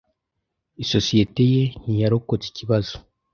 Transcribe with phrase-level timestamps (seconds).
[0.83, 2.93] Isosiyete ye ntiyarokotse ikibazo.